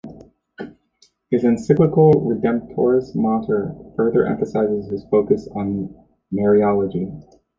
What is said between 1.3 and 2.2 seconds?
encyclical